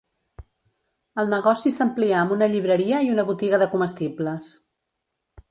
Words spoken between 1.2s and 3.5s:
El negoci s'amplià amb una llibreria i una